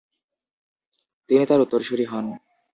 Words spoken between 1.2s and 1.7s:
তিনি তার